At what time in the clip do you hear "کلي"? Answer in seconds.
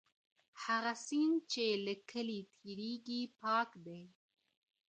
2.09-2.39